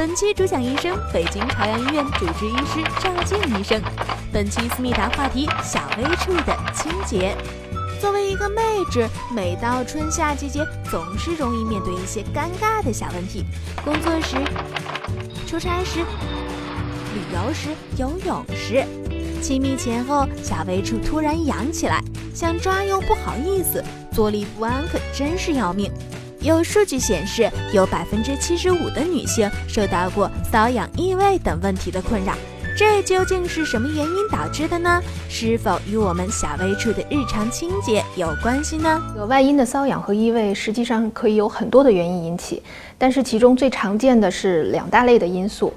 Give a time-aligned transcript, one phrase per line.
[0.00, 3.78] 本期主讲医生，北京朝阳医院主治医师赵静医生。
[4.32, 7.36] 本期思密达话题：小微处的清洁。
[8.00, 13.44] 作为一个妹纸，每到春夏季节，总是容易面对一些尴尬的小问题。
[13.84, 14.38] 工作时、
[15.46, 18.82] 出差时、旅游时、游泳时，
[19.42, 22.02] 亲密前后，小微处突然痒起来，
[22.34, 25.92] 想抓又不好意思，坐立不安，可真是要命。
[26.42, 32.32] 有数据显示，有百分之七十五的女性受到过瘙痒、异味等问题的困扰。
[32.74, 35.02] 这究竟是什么原因导致的呢？
[35.28, 39.02] 是否与我们小微处的日常清洁有关系呢？
[39.18, 42.62] 有外阴的瘙痒和异味，实际上可以有很多的原因引起，
[42.96, 45.70] 但是其中最常见的是两大类的因素。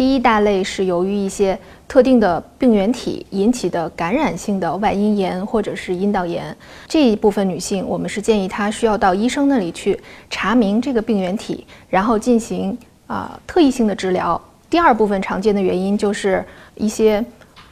[0.00, 6.56] 第一大类是由于一些特定的病原体引起的感染性的外阴炎或者是阴道炎，
[6.88, 12.74] 这一部分女性，我们是建议她需要到医生那里去查明这个病原体，然后进行
[13.06, 14.40] 啊特异性的治疗。
[14.70, 16.42] 第二部分常见的原因就是
[16.76, 17.22] 一些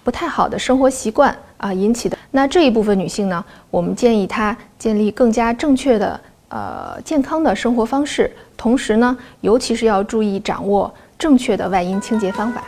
[0.05, 2.19] 不太好的生活习惯啊引起的。
[2.33, 6.21] 那这一部分女性呢，我们建议她建立更加正确的
[6.51, 10.93] 呃健康的生活方式，同时呢，尤其是要注意掌握。
[11.19, 12.65] 正确的外阴清洁方法。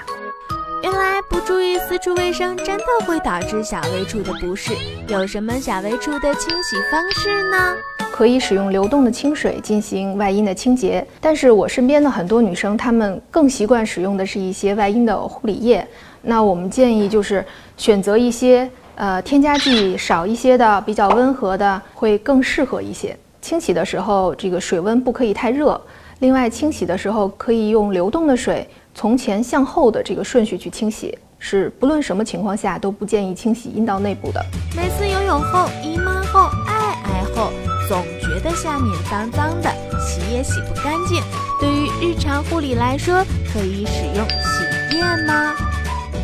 [0.83, 4.75] 原来不注意私处卫生，真的会导致小微处的不适。
[5.09, 7.75] 有什么小微处的清洗方式呢？
[8.11, 11.07] 可以使用流动的清水进行外阴的清洁。
[11.21, 15.87] 但是我身边的很多女生，她们更习惯使用的是一些外阴的护理液。
[16.23, 17.45] 那我们建议就是
[17.77, 23.17] 选择一些呃添加剂少一些的，比较温和的，会更适合一些。
[23.41, 25.81] 清洗的时候，这个水温不可以太热。
[26.21, 34.45] 另外，清洗的时候可以用流动的水从前向后的这个顺序去清洗，是不论什么情况下都不建议清洗阴道内部的。
[34.77, 37.51] 每次游泳后、姨妈后、爱爱后，
[37.89, 41.23] 总觉得下面脏脏的，洗也洗不干净。
[41.59, 45.55] 对于日常护理来说，可以使用洗液吗？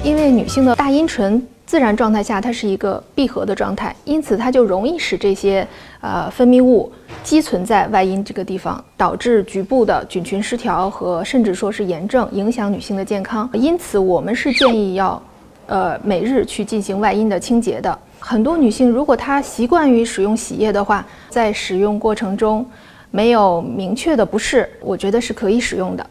[0.04, 1.42] 因为女性的大阴唇。
[1.64, 5.66] 自然状态下，它是一个闭合的状态，因此它就容易使这些
[6.00, 6.92] 呃分泌物
[7.26, 13.50] 积存在外阴这个地方，导致局部的菌群失调和甚至说是炎症，影响女性的健康。
[13.52, 15.20] 因此，我们是建议要
[15.66, 17.98] 呃每日去进行外阴的清洁的。
[18.20, 22.64] 很多女性如果她习惯于使用洗液的话，在使用过程中
[23.10, 26.06] 没有明确的不适，我觉得是可以使用的。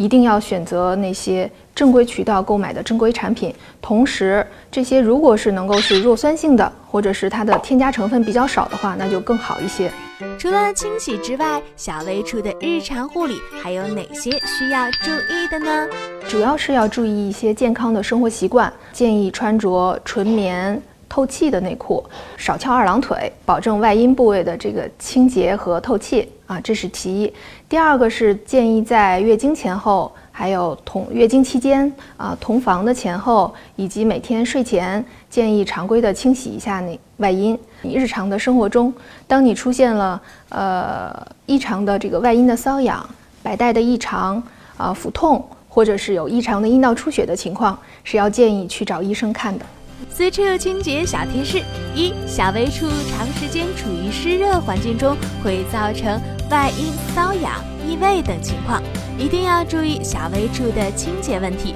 [0.00, 9.92] 一定要选择那些正规渠道购买的正规产品，同时这些如果是能够是弱酸性的，或者是它的添加成分比较少的话，那就更好一些。
[10.38, 15.86] 除了清洗之外，小微处的日常护理还有哪些需要注意的呢？
[16.26, 20.80] 主要是要注意一些健康的生活习惯，建议穿着纯棉。
[21.12, 22.04] 透气的内裤，
[22.36, 27.32] 少翘二郎腿，保证外阴部位的这个清洁和透气啊，这是其一。
[27.68, 37.56] 第二个是建议在月经前后，还有同月经期间啊，同房的前后，以及每天睡前，建议常规的清洗一下那外阴。
[37.82, 38.92] 你日常的生活中，
[39.28, 43.08] 当你出现了呃异常的这个外阴的瘙痒、
[43.44, 44.42] 白带的异常
[44.76, 49.64] 啊、腹痛，或者是有异常的阴道出血的情况，是要建议去找医生看的。
[50.08, 51.62] 私处清洁小贴士：
[51.94, 58.82] 一、小微处长时间处于湿热环境中，会造成外阴瘙痒、异味等情况，
[59.18, 61.74] 一定要注意小微处的清洁问题。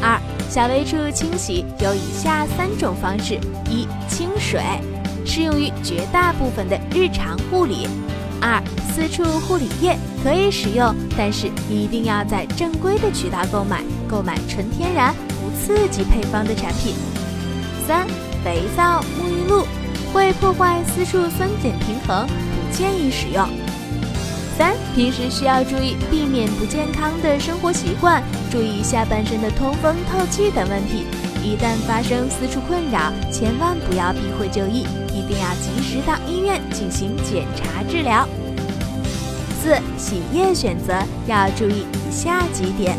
[0.00, 3.38] 二、小微处清洗有以下三种方式：
[3.70, 4.60] 一、清水，
[5.24, 7.86] 适用于绝大部分的日常护理；
[8.40, 8.62] 二、
[8.94, 16.94] 私处护理液可以使用，但是一定要在正规的渠道购买，购买纯天然、无刺激配方的产品。
[17.92, 18.06] 三、
[18.42, 19.66] 肥皂、沐浴露
[20.14, 23.46] 会破坏私处酸碱平衡，不建议使用。
[24.56, 31.04] 三、平时需要注意避免不健康的生活习惯，注意下半身的通风、透气等问题。
[31.44, 38.26] 一旦发生私处困扰，千万不要避讳就医，一定要及时到医院进行检查治疗。
[39.62, 40.94] 四、洗液选择
[41.26, 42.96] 要注意以下几点：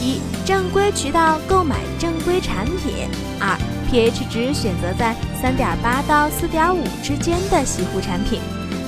[0.00, 3.08] 一、正规渠道购买正规产品；
[3.40, 3.58] 二、
[3.96, 8.42] pH 值选择在三点八到四点五之间的洗护产品。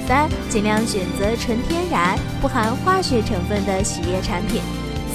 [0.06, 4.60] 三、尽量选择纯天然、不含化学成分的洗液产品。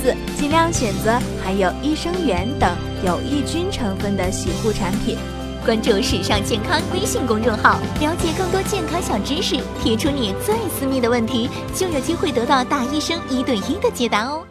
[0.01, 2.75] 四、尽量选择含有益生元等
[3.05, 5.15] 有益菌成分的洗护产品。
[5.63, 14.43] 关注“时尚健康”微信公众号，了解更多健康小知识，提出你最私密的问题，就有机会得到大医生一对一的解答哦。